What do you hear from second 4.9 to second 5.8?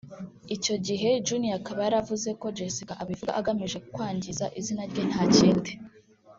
rye nta kindi